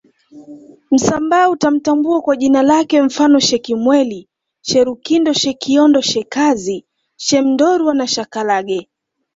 [0.91, 4.29] Msambaa utamtambua kwa jina lake mfano Shekimweli
[4.61, 6.85] Sherukindo Shekiondo Shekazi
[7.15, 8.89] Shemndorwa na shakalage